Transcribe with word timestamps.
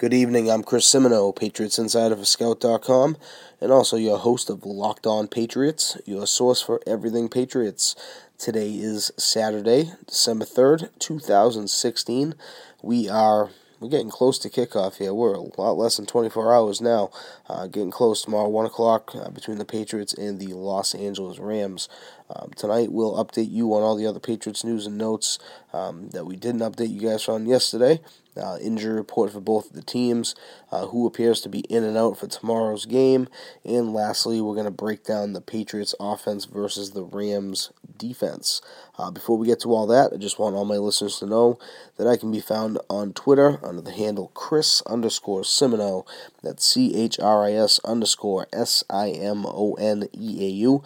Good 0.00 0.14
evening. 0.14 0.50
I'm 0.50 0.62
Chris 0.62 0.86
Simoneau, 0.86 1.30
Patriots 1.36 1.78
Insider 1.78 2.16
for 2.16 2.24
Scout.com, 2.24 3.18
and 3.60 3.70
also 3.70 3.98
your 3.98 4.16
host 4.16 4.48
of 4.48 4.64
Locked 4.64 5.06
On 5.06 5.28
Patriots, 5.28 5.98
your 6.06 6.26
source 6.26 6.62
for 6.62 6.80
everything 6.86 7.28
Patriots. 7.28 7.94
Today 8.38 8.70
is 8.70 9.12
Saturday, 9.18 9.92
December 10.06 10.46
3rd, 10.46 10.88
2016. 10.98 12.34
We 12.80 13.10
are 13.10 13.50
we're 13.78 13.88
getting 13.88 14.10
close 14.10 14.38
to 14.38 14.50
kickoff 14.50 14.96
here. 14.96 15.12
We're 15.12 15.34
a 15.34 15.40
lot 15.40 15.72
less 15.72 15.96
than 15.96 16.06
24 16.06 16.54
hours 16.54 16.80
now. 16.80 17.10
Uh, 17.48 17.66
getting 17.66 17.90
close 17.90 18.22
tomorrow, 18.22 18.48
1 18.48 18.66
o'clock 18.66 19.12
uh, 19.14 19.30
between 19.30 19.56
the 19.58 19.64
Patriots 19.64 20.12
and 20.12 20.38
the 20.38 20.52
Los 20.54 20.94
Angeles 20.94 21.38
Rams. 21.38 21.88
Um, 22.34 22.52
tonight, 22.54 22.92
we'll 22.92 23.22
update 23.22 23.50
you 23.50 23.74
on 23.74 23.82
all 23.82 23.96
the 23.96 24.06
other 24.06 24.20
Patriots 24.20 24.62
news 24.62 24.86
and 24.86 24.96
notes 24.96 25.38
um, 25.72 26.10
that 26.10 26.24
we 26.24 26.36
didn't 26.36 26.60
update 26.60 26.92
you 26.92 27.00
guys 27.00 27.28
on 27.28 27.46
yesterday 27.46 28.00
uh, 28.36 28.58
injury 28.60 28.94
report 28.94 29.32
for 29.32 29.40
both 29.40 29.66
of 29.66 29.72
the 29.74 29.82
teams, 29.82 30.34
uh, 30.70 30.86
who 30.86 31.06
appears 31.06 31.40
to 31.40 31.48
be 31.48 31.60
in 31.60 31.84
and 31.84 31.96
out 31.96 32.18
for 32.18 32.26
tomorrow's 32.26 32.86
game, 32.86 33.28
and 33.64 33.92
lastly, 33.92 34.40
we're 34.40 34.54
going 34.54 34.64
to 34.64 34.70
break 34.70 35.04
down 35.04 35.32
the 35.32 35.40
Patriots 35.40 35.94
offense 36.00 36.44
versus 36.44 36.90
the 36.90 37.02
Rams 37.02 37.72
defense. 37.96 38.60
Uh, 38.98 39.10
before 39.10 39.36
we 39.36 39.46
get 39.46 39.60
to 39.60 39.72
all 39.74 39.86
that, 39.86 40.12
I 40.12 40.16
just 40.16 40.38
want 40.38 40.54
all 40.54 40.64
my 40.64 40.76
listeners 40.76 41.18
to 41.18 41.26
know 41.26 41.58
that 41.96 42.06
I 42.06 42.16
can 42.16 42.30
be 42.30 42.40
found 42.40 42.78
on 42.88 43.12
Twitter 43.12 43.58
under 43.64 43.82
the 43.82 43.92
handle 43.92 44.30
Chris 44.34 44.82
underscore 44.82 45.42
Simoneau. 45.42 46.06
That's 46.42 46.64
C 46.64 46.94
H 46.94 47.18
R 47.18 47.44
I 47.44 47.52
S 47.52 47.80
underscore 47.84 48.46
S 48.52 48.84
I 48.90 49.10
M 49.10 49.44
O 49.46 49.74
N 49.74 50.08
E 50.12 50.46
A 50.46 50.50
U. 50.50 50.82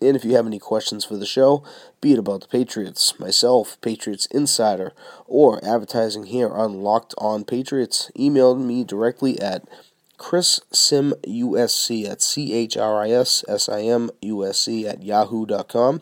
And 0.00 0.16
if 0.16 0.24
you 0.24 0.34
have 0.36 0.46
any 0.46 0.58
questions 0.58 1.04
for 1.04 1.16
the 1.16 1.26
show, 1.26 1.62
be 2.00 2.12
it 2.12 2.18
about 2.18 2.42
the 2.42 2.48
Patriots, 2.48 3.18
myself, 3.18 3.80
Patriots 3.80 4.26
Insider, 4.26 4.92
or 5.26 5.64
advertising 5.64 6.24
here 6.24 6.48
on 6.48 6.82
Locked 6.82 7.14
On 7.18 7.44
Patriots, 7.44 8.10
email 8.18 8.54
me 8.54 8.84
directly 8.84 9.40
at 9.40 9.66
chrissimusc 10.18 12.04
at 12.08 12.20
c-h-r-i-s-s-i-m-u-s-c 12.20 12.78
at 14.88 15.02
yahoo.com. 15.02 16.00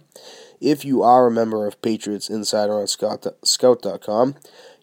If 0.60 0.84
you 0.84 1.02
are 1.02 1.26
a 1.26 1.30
member 1.30 1.66
of 1.66 1.80
Patriots 1.82 2.30
Insider 2.30 2.74
on 2.74 2.86
Scout, 2.86 3.26
Scout.com, 3.44 4.36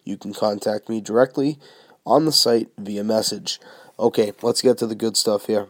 you 0.04 0.16
can 0.16 0.32
contact 0.32 0.88
me 0.88 1.00
directly 1.00 1.58
on 2.06 2.24
the 2.24 2.32
site 2.32 2.68
via 2.78 3.02
message. 3.02 3.60
Okay, 3.98 4.32
let's 4.42 4.62
get 4.62 4.78
to 4.78 4.86
the 4.86 4.94
good 4.94 5.16
stuff 5.16 5.46
here. 5.46 5.66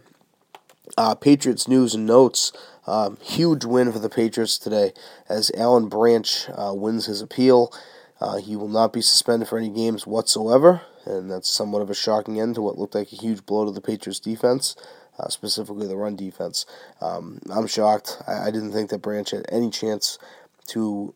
Uh, 0.98 1.15
Patriots 1.15 1.67
news 1.67 1.95
and 1.95 2.06
notes. 2.06 2.53
Um, 2.86 3.16
huge 3.22 3.64
win 3.64 3.92
for 3.92 3.98
the 3.98 4.10
Patriots 4.10 4.58
today 4.58 4.92
as 5.28 5.50
Alan 5.56 5.88
Branch 5.88 6.48
uh, 6.50 6.74
wins 6.74 7.06
his 7.06 7.22
appeal. 7.22 7.72
Uh, 8.20 8.36
he 8.36 8.56
will 8.56 8.68
not 8.68 8.92
be 8.92 9.00
suspended 9.00 9.48
for 9.48 9.58
any 9.58 9.70
games 9.70 10.06
whatsoever, 10.06 10.82
and 11.04 11.30
that's 11.30 11.50
somewhat 11.50 11.82
of 11.82 11.91
a 11.91 11.94
shocking 11.94 12.41
end 12.41 12.54
to 12.54 12.62
what 12.62 12.78
looked 12.78 12.94
like 12.94 13.12
a 13.12 13.16
huge 13.16 13.44
blow 13.44 13.64
to 13.64 13.70
the 13.70 13.80
Patriots 13.80 14.20
defense, 14.20 14.76
uh, 15.18 15.28
specifically 15.28 15.86
the 15.86 15.96
run 15.96 16.16
defense. 16.16 16.66
Um, 17.00 17.41
I'm 17.50 17.66
shocked. 17.66 18.22
I, 18.26 18.48
I 18.48 18.50
didn't 18.50 18.72
think 18.72 18.91
that 18.91 19.03
Branch 19.03 19.30
had 19.30 19.47
any 19.50 19.70
chance 19.70 20.19
to 20.69 21.14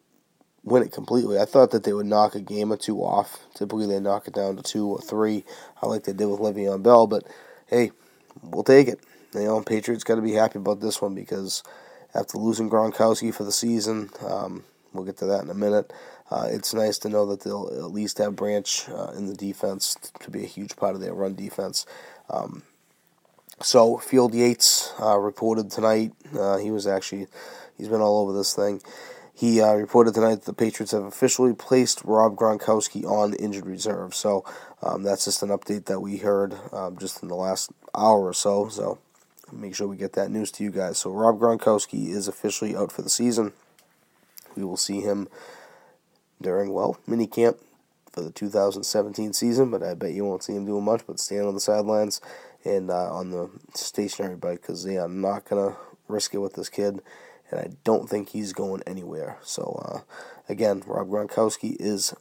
win 0.64 0.82
it 0.82 0.92
completely. 0.92 1.38
I 1.38 1.44
thought 1.44 1.70
that 1.70 1.84
they 1.84 1.92
would 1.92 2.06
knock 2.06 2.34
a 2.34 2.40
game 2.40 2.72
or 2.72 2.76
two 2.76 2.98
off. 2.98 3.38
Typically, 3.54 3.86
they 3.86 4.00
knock 4.00 4.26
it 4.26 4.34
down 4.34 4.56
to 4.56 4.62
two 4.62 4.86
or 4.86 5.00
three, 5.00 5.44
like 5.82 6.04
they 6.04 6.12
did 6.12 6.26
with 6.26 6.40
Le'Veon 6.40 6.82
Bell, 6.82 7.06
but 7.06 7.24
hey, 7.68 7.92
we'll 8.42 8.64
take 8.64 8.88
it 8.88 9.00
you 9.34 9.42
know, 9.42 9.60
Patriots 9.62 10.04
got 10.04 10.16
to 10.16 10.22
be 10.22 10.32
happy 10.32 10.58
about 10.58 10.80
this 10.80 11.02
one 11.02 11.14
because 11.14 11.62
after 12.14 12.38
losing 12.38 12.70
Gronkowski 12.70 13.34
for 13.34 13.44
the 13.44 13.52
season, 13.52 14.10
um, 14.26 14.64
we'll 14.92 15.04
get 15.04 15.18
to 15.18 15.26
that 15.26 15.44
in 15.44 15.50
a 15.50 15.54
minute. 15.54 15.92
Uh, 16.30 16.48
it's 16.50 16.74
nice 16.74 16.98
to 16.98 17.08
know 17.08 17.26
that 17.26 17.40
they'll 17.40 17.68
at 17.68 17.92
least 17.92 18.18
have 18.18 18.36
Branch 18.36 18.88
uh, 18.90 19.12
in 19.16 19.26
the 19.26 19.34
defense 19.34 19.96
to 20.20 20.30
be 20.30 20.44
a 20.44 20.46
huge 20.46 20.76
part 20.76 20.94
of 20.94 21.00
their 21.00 21.14
run 21.14 21.34
defense. 21.34 21.86
Um, 22.28 22.62
so 23.60 23.96
Field 23.96 24.34
Yates 24.34 24.92
uh, 25.00 25.18
reported 25.18 25.70
tonight. 25.70 26.12
Uh, 26.38 26.58
he 26.58 26.70
was 26.70 26.86
actually 26.86 27.26
he's 27.76 27.88
been 27.88 28.00
all 28.00 28.20
over 28.20 28.32
this 28.32 28.54
thing. 28.54 28.80
He 29.34 29.60
uh, 29.60 29.74
reported 29.74 30.14
tonight 30.14 30.36
that 30.36 30.44
the 30.44 30.52
Patriots 30.52 30.92
have 30.92 31.04
officially 31.04 31.54
placed 31.54 32.04
Rob 32.04 32.34
Gronkowski 32.34 33.04
on 33.04 33.34
injured 33.34 33.66
reserve. 33.66 34.14
So 34.14 34.44
um, 34.82 35.04
that's 35.04 35.26
just 35.26 35.44
an 35.44 35.50
update 35.50 35.84
that 35.84 36.00
we 36.00 36.16
heard 36.16 36.54
um, 36.72 36.98
just 36.98 37.22
in 37.22 37.28
the 37.28 37.36
last 37.36 37.70
hour 37.94 38.26
or 38.26 38.32
so. 38.32 38.68
So 38.68 38.98
make 39.52 39.74
sure 39.74 39.88
we 39.88 39.96
get 39.96 40.12
that 40.14 40.30
news 40.30 40.50
to 40.52 40.64
you 40.64 40.70
guys. 40.70 40.98
So 40.98 41.10
Rob 41.10 41.38
Gronkowski 41.38 42.08
is 42.08 42.28
officially 42.28 42.76
out 42.76 42.92
for 42.92 43.02
the 43.02 43.10
season. 43.10 43.52
We 44.56 44.64
will 44.64 44.76
see 44.76 45.00
him 45.00 45.28
during 46.40 46.72
well 46.72 46.98
mini 47.06 47.26
camp 47.26 47.58
for 48.10 48.22
the 48.22 48.30
2017 48.30 49.32
season, 49.32 49.70
but 49.70 49.82
I 49.82 49.94
bet 49.94 50.12
you 50.12 50.24
won't 50.24 50.42
see 50.42 50.54
him 50.54 50.66
doing 50.66 50.84
much 50.84 51.06
but 51.06 51.20
stand 51.20 51.46
on 51.46 51.54
the 51.54 51.60
sidelines 51.60 52.20
and 52.64 52.90
uh, 52.90 53.12
on 53.12 53.30
the 53.30 53.50
stationary 53.74 54.36
bike 54.36 54.62
because 54.62 54.84
they 54.84 54.96
are 54.96 55.08
not 55.08 55.44
gonna 55.44 55.76
risk 56.08 56.34
it 56.34 56.38
with 56.38 56.54
this 56.54 56.68
kid, 56.68 57.00
and 57.50 57.60
I 57.60 57.68
don't 57.84 58.08
think 58.08 58.30
he's 58.30 58.52
going 58.52 58.82
anywhere. 58.86 59.38
So 59.42 59.80
uh, 59.84 60.00
again, 60.48 60.82
Rob 60.86 61.08
Gronkowski 61.08 61.76
is 61.78 62.14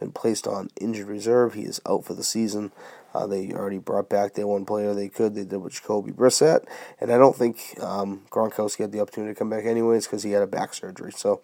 been 0.00 0.10
placed 0.10 0.46
on 0.46 0.70
injured 0.80 1.06
reserve. 1.06 1.54
He 1.54 1.62
is 1.62 1.80
out 1.86 2.04
for 2.04 2.14
the 2.14 2.24
season. 2.24 2.72
Uh, 3.14 3.26
they 3.26 3.52
already 3.52 3.78
brought 3.78 4.08
back 4.08 4.34
their 4.34 4.46
one 4.46 4.64
player 4.64 4.94
they 4.94 5.08
could. 5.08 5.34
They 5.34 5.44
did 5.44 5.58
with 5.58 5.74
Jacoby 5.74 6.12
Brissett, 6.12 6.64
and 7.00 7.12
I 7.12 7.18
don't 7.18 7.36
think 7.36 7.76
um, 7.80 8.22
Gronkowski 8.30 8.78
had 8.78 8.92
the 8.92 9.00
opportunity 9.00 9.34
to 9.34 9.38
come 9.38 9.50
back 9.50 9.64
anyways 9.64 10.06
because 10.06 10.22
he 10.22 10.32
had 10.32 10.42
a 10.42 10.46
back 10.46 10.74
surgery. 10.74 11.12
So, 11.12 11.40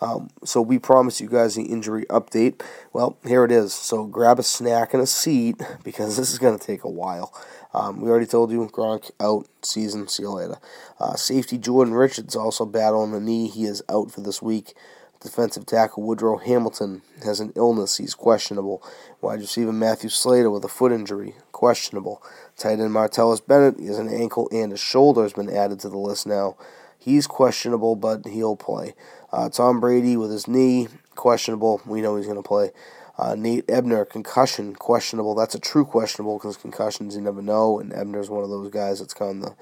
um, 0.00 0.30
so 0.44 0.62
we 0.62 0.78
promised 0.78 1.20
you 1.20 1.28
guys 1.28 1.54
the 1.54 1.64
injury 1.64 2.04
update. 2.06 2.62
Well, 2.92 3.16
here 3.26 3.44
it 3.44 3.52
is. 3.52 3.74
So 3.74 4.04
grab 4.04 4.38
a 4.38 4.42
snack 4.42 4.94
and 4.94 5.02
a 5.02 5.06
seat 5.06 5.60
because 5.84 6.16
this 6.16 6.32
is 6.32 6.38
going 6.38 6.58
to 6.58 6.66
take 6.66 6.84
a 6.84 6.90
while. 6.90 7.32
Um, 7.74 8.00
we 8.00 8.10
already 8.10 8.26
told 8.26 8.50
you 8.50 8.66
Gronk 8.66 9.10
out 9.18 9.46
season. 9.62 10.08
See 10.08 10.24
you 10.24 10.30
later. 10.30 10.58
Uh, 11.00 11.14
safety 11.14 11.58
Jordan 11.58 11.94
Richards 11.94 12.36
also 12.36 12.66
battling 12.66 13.12
the 13.12 13.20
knee. 13.20 13.48
He 13.48 13.64
is 13.64 13.82
out 13.88 14.10
for 14.10 14.20
this 14.20 14.42
week. 14.42 14.74
Defensive 15.22 15.66
tackle 15.66 16.02
Woodrow 16.02 16.38
Hamilton 16.38 17.02
has 17.24 17.38
an 17.38 17.52
illness. 17.54 17.98
He's 17.98 18.14
questionable. 18.14 18.82
Wide 19.20 19.40
receiver 19.40 19.72
Matthew 19.72 20.10
Slater 20.10 20.50
with 20.50 20.64
a 20.64 20.68
foot 20.68 20.90
injury. 20.90 21.34
Questionable. 21.52 22.20
Tight 22.56 22.80
end 22.80 22.90
Martellus 22.90 23.44
Bennett 23.46 23.78
has 23.80 23.98
an 23.98 24.08
ankle 24.08 24.48
and 24.50 24.72
a 24.72 24.76
shoulder 24.76 25.22
has 25.22 25.32
been 25.32 25.48
added 25.48 25.78
to 25.80 25.88
the 25.88 25.98
list 25.98 26.26
now. 26.26 26.56
He's 26.98 27.26
questionable, 27.26 27.96
but 27.96 28.26
he'll 28.26 28.56
play. 28.56 28.94
Uh, 29.32 29.48
Tom 29.48 29.80
Brady 29.80 30.16
with 30.16 30.30
his 30.30 30.48
knee. 30.48 30.88
Questionable. 31.14 31.80
We 31.86 32.00
know 32.00 32.16
he's 32.16 32.26
going 32.26 32.42
to 32.42 32.48
play. 32.48 32.70
Uh, 33.18 33.34
Nate 33.34 33.64
Ebner, 33.68 34.04
concussion, 34.04 34.74
questionable. 34.74 35.34
That's 35.34 35.54
a 35.54 35.60
true 35.60 35.84
questionable 35.84 36.38
because 36.38 36.56
concussions 36.56 37.14
you 37.14 37.20
never 37.20 37.42
know, 37.42 37.78
and 37.78 37.92
Ebner's 37.92 38.30
one 38.30 38.42
of 38.42 38.50
those 38.50 38.70
guys 38.70 39.00
that's 39.00 39.14
on 39.20 39.40
the 39.40 39.54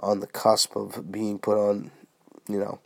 on 0.00 0.20
the 0.20 0.26
cusp 0.26 0.76
of 0.76 1.12
being 1.12 1.38
put 1.38 1.58
on, 1.58 1.90
you 2.48 2.58
know, 2.58 2.80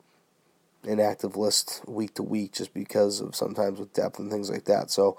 inactive 0.87 1.37
list 1.37 1.83
week 1.87 2.15
to 2.15 2.23
week 2.23 2.53
just 2.53 2.75
because 2.75 3.21
of 3.21 3.35
sometimes 3.35 3.79
with 3.79 3.93
depth 3.93 4.19
and 4.19 4.31
things 4.31 4.51
like 4.51 4.65
that. 4.65 4.91
So 4.91 5.17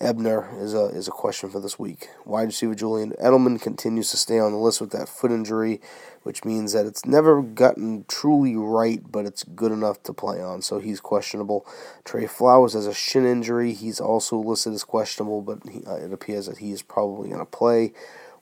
Ebner 0.00 0.50
is 0.58 0.74
a 0.74 0.86
is 0.86 1.06
a 1.06 1.12
question 1.12 1.50
for 1.50 1.60
this 1.60 1.78
week. 1.78 2.08
Wide 2.24 2.48
receiver 2.48 2.74
Julian 2.74 3.12
Edelman 3.12 3.60
continues 3.62 4.10
to 4.10 4.16
stay 4.16 4.40
on 4.40 4.50
the 4.50 4.58
list 4.58 4.80
with 4.80 4.90
that 4.90 5.08
foot 5.08 5.30
injury, 5.30 5.80
which 6.24 6.44
means 6.44 6.72
that 6.72 6.84
it's 6.84 7.06
never 7.06 7.42
gotten 7.42 8.04
truly 8.08 8.56
right, 8.56 9.00
but 9.10 9.24
it's 9.24 9.44
good 9.44 9.70
enough 9.70 10.02
to 10.02 10.12
play 10.12 10.42
on. 10.42 10.62
So 10.62 10.80
he's 10.80 11.00
questionable. 11.00 11.64
Trey 12.04 12.26
Flowers 12.26 12.72
has 12.72 12.88
a 12.88 12.94
shin 12.94 13.24
injury. 13.24 13.72
He's 13.72 14.00
also 14.00 14.36
listed 14.36 14.72
as 14.72 14.82
questionable, 14.82 15.42
but 15.42 15.60
he, 15.70 15.84
uh, 15.86 15.94
it 15.94 16.12
appears 16.12 16.46
that 16.46 16.58
he 16.58 16.72
is 16.72 16.82
probably 16.82 17.28
going 17.28 17.40
to 17.40 17.46
play. 17.46 17.92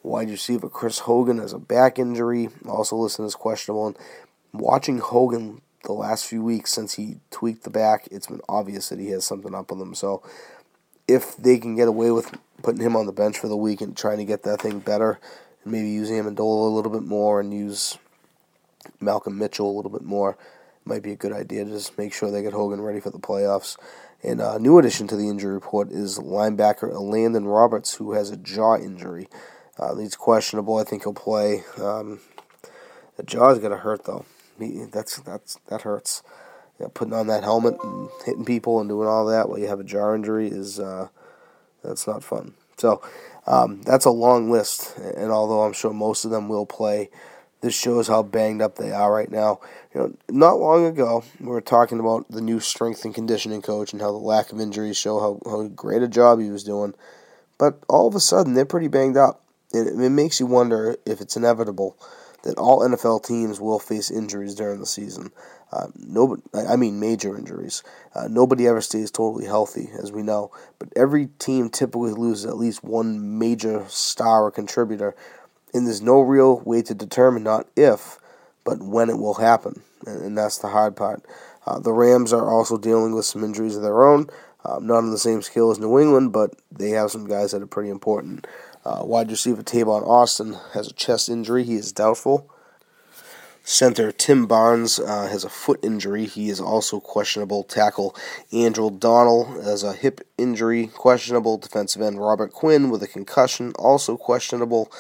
Wide 0.03 0.31
receiver 0.31 0.71
Chris 0.71 1.01
Hogan 1.01 1.39
has 1.39 1.53
a 1.53 1.59
back 1.59 1.99
injury, 1.99 2.49
also 2.67 2.97
listed 2.97 3.27
as 3.27 3.35
questionable. 3.35 3.89
And 3.89 3.99
watching 4.55 4.99
Hogan 4.99 5.61
the 5.85 5.93
last 5.93 6.27
few 6.27 6.43
weeks 6.43 6.73
since 6.73 6.95
he 6.95 7.17
tweaked 7.31 7.65
the 7.65 7.71
back, 7.71 8.09
it's 8.11 8.27
been 8.27 8.41
obvious 8.49 8.89
that 8.89 8.99
he 8.99 9.09
has 9.11 9.25
something 9.25 9.55
up 9.55 9.73
on 9.73 9.81
him. 9.81 9.95
So 9.95 10.23
if 11.09 11.37
they 11.37 11.59
can 11.59 11.75
get 11.75 11.89
away 11.89 12.11
with 12.11 12.39
putting 12.63 12.81
him 12.81 12.97
on 12.97 13.07
the 13.07 13.13
bench 13.13 13.39
for 13.39 13.49
the 13.49 13.57
week 13.57 13.81
and 13.81 13.97
trying 13.97 14.19
to 14.19 14.25
get 14.25 14.43
that 14.45 14.61
thing 14.61 14.79
better, 14.79 15.19
and 15.65 15.73
maybe 15.73 15.89
using 15.89 16.23
Amendola 16.23 16.71
a 16.71 16.75
little 16.75 16.93
bit 16.93 17.03
more 17.03 17.41
and 17.41 17.53
use 17.53 17.99
Malcolm 19.01 19.39
Mitchell 19.39 19.71
a 19.71 19.77
little 19.77 19.91
bit 19.91 20.03
more, 20.03 20.37
might 20.85 21.03
be 21.03 21.13
a 21.13 21.17
good 21.17 21.33
idea 21.33 21.65
to 21.65 21.71
just 21.71 21.97
make 21.99 22.13
sure 22.13 22.31
they 22.31 22.43
get 22.43 22.53
Hogan 22.53 22.81
ready 22.81 23.01
for 23.01 23.11
the 23.11 23.19
playoffs. 23.19 23.77
And 24.23 24.41
a 24.41 24.59
new 24.59 24.79
addition 24.79 25.09
to 25.09 25.17
the 25.17 25.29
injury 25.29 25.53
report 25.53 25.91
is 25.91 26.19
linebacker 26.19 26.93
Landon 27.01 27.47
Roberts, 27.47 27.95
who 27.95 28.13
has 28.13 28.31
a 28.31 28.37
jaw 28.37 28.77
injury. 28.77 29.29
Uh, 29.79 29.97
he's 29.97 30.15
questionable. 30.15 30.77
I 30.77 30.85
think 30.85 31.03
he'll 31.03 31.13
play. 31.13 31.65
Um, 31.81 32.21
the 33.17 33.25
jaw's 33.25 33.59
gonna 33.59 33.79
hurt 33.79 34.05
though. 34.05 34.25
That's 34.71 35.19
that's 35.19 35.59
that 35.69 35.83
hurts. 35.83 36.23
Putting 36.95 37.15
on 37.15 37.29
that 37.29 37.45
helmet 37.45 37.77
and 37.85 38.09
hitting 38.25 38.45
people 38.45 38.81
and 38.81 38.89
doing 38.89 39.07
all 39.07 39.25
that 39.27 39.49
while 39.49 39.59
you 39.59 39.69
have 39.69 39.79
a 39.79 39.85
jaw 39.85 40.15
injury 40.15 40.49
is 40.49 40.81
uh, 40.81 41.09
that's 41.85 42.09
not 42.09 42.25
fun. 42.25 42.55
So 42.77 43.01
um, 43.47 43.83
that's 43.83 44.05
a 44.05 44.11
long 44.11 44.51
list, 44.51 44.97
and 44.99 45.31
although 45.31 45.63
I'm 45.63 45.73
sure 45.73 45.93
most 45.93 46.25
of 46.25 46.33
them 46.33 46.49
will 46.49 46.67
play, 46.67 47.11
this 47.61 47.75
shows 47.75 48.09
how 48.09 48.25
banged 48.25 48.63
up 48.63 48.77
they 48.77 48.91
are 48.91 49.13
right 49.13 49.31
now. 49.31 49.61
You 49.95 50.01
know, 50.01 50.15
not 50.29 50.59
long 50.59 50.85
ago 50.87 51.23
we 51.39 51.47
were 51.47 51.61
talking 51.61 52.01
about 52.01 52.29
the 52.31 52.41
new 52.41 52.59
strength 52.59 53.05
and 53.05 53.15
conditioning 53.15 53.63
coach 53.63 53.93
and 53.93 54.03
how 54.03 54.11
the 54.11 54.19
lack 54.19 54.51
of 54.51 54.61
injuries 54.61 54.97
show 54.97 55.21
how, 55.21 55.41
how 55.49 55.69
great 55.69 56.03
a 56.03 56.09
job 56.09 56.41
he 56.41 56.51
was 56.51 56.65
doing, 56.65 56.95
but 57.59 57.79
all 57.89 58.09
of 58.09 58.17
a 58.17 58.21
sudden 58.21 58.55
they're 58.55 58.65
pretty 58.65 58.89
banged 58.89 59.17
up. 59.17 59.41
It, 59.73 59.87
it 59.87 60.11
makes 60.11 60.41
you 60.41 60.47
wonder 60.47 60.97
if 61.07 61.21
it's 61.21 61.37
inevitable 61.37 61.97
that 62.43 62.59
all 62.59 62.81
NFL 62.81 63.25
teams 63.25 63.61
will 63.61 63.79
face 63.79 64.11
injuries 64.11 64.55
during 64.55 64.81
the 64.81 64.87
season. 64.87 65.31
Uh, 65.73 65.87
nobody, 65.97 66.43
I 66.55 66.77
mean 66.77 67.01
major 67.01 67.37
injuries. 67.37 67.83
Uh, 68.15 68.29
nobody 68.29 68.67
ever 68.67 68.81
stays 68.81 69.11
totally 69.11 69.47
healthy, 69.47 69.89
as 70.01 70.13
we 70.13 70.23
know. 70.23 70.51
But 70.79 70.91
every 70.97 71.29
team 71.39 71.71
typically 71.71 72.13
loses 72.13 72.45
at 72.45 72.59
least 72.59 72.85
one 72.85 73.39
major 73.39 73.85
star 73.89 74.45
or 74.45 74.51
contributor, 74.51 75.15
and 75.73 75.87
there's 75.87 76.03
no 76.03 76.21
real 76.21 76.61
way 76.61 76.83
to 76.83 76.95
determine 76.95 77.43
not 77.43 77.67
if, 77.75 78.19
but 78.65 78.83
when 78.83 79.09
it 79.09 79.19
will 79.19 79.35
happen, 79.35 79.83
and, 80.07 80.23
and 80.23 80.39
that's 80.39 80.59
the 80.59 80.69
hard 80.69 80.95
part. 80.95 81.25
Uh, 81.67 81.79
the 81.79 81.93
Rams 81.93 82.33
are 82.33 82.51
also 82.51 82.77
dealing 82.77 83.15
with 83.15 83.25
some 83.25 83.45
injuries 83.45 83.77
of 83.77 83.83
their 83.83 84.05
own, 84.05 84.29
um, 84.65 84.87
not 84.87 84.99
on 84.99 85.11
the 85.11 85.19
same 85.19 85.43
scale 85.43 85.71
as 85.71 85.79
New 85.79 85.99
England, 85.99 86.33
but 86.33 86.55
they 86.71 86.91
have 86.91 87.11
some 87.11 87.27
guys 87.27 87.53
that 87.53 87.63
are 87.63 87.67
pretty 87.67 87.91
important. 87.91 88.47
Uh, 88.85 89.03
wide 89.05 89.31
receiver 89.31 89.63
Tavon 89.63 90.07
Austin 90.07 90.57
has 90.73 90.89
a 90.89 90.93
chest 90.93 91.29
injury; 91.29 91.65
he 91.65 91.75
is 91.75 91.93
doubtful. 91.93 92.51
Center 93.65 94.11
Tim 94.11 94.47
Barnes 94.47 94.99
uh, 94.99 95.29
has 95.29 95.45
a 95.45 95.49
foot 95.49 95.79
injury. 95.85 96.27
He 96.27 96.49
is 96.49 96.61
also 96.61 96.99
questionable. 96.99 97.63
Tackle 97.63 98.17
Andrew 98.53 98.91
Donnal 98.91 99.63
has 99.63 99.85
a 99.85 99.93
hip 99.93 100.21
injury, 100.37 100.89
questionable. 100.89 101.59
Defensive 101.59 102.03
end 102.03 102.21
Robert 102.21 102.53
Quinn 102.53 102.91
with 102.91 103.05
a 103.05 103.07
concussion, 103.07 103.73
also 103.79 104.17
questionable. 104.17 104.91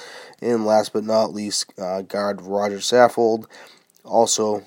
And 0.41 0.65
last 0.65 0.93
but 0.93 1.03
not 1.03 1.35
least, 1.35 1.73
uh, 1.77 2.03
guard 2.03 2.41
Roger 2.41 2.79
Saffold, 2.79 3.47
also 4.05 4.65